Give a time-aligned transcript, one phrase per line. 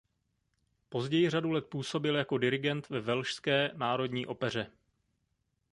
[0.89, 4.71] Později řadu let působil jako dirigent ve Velšské národní opeře.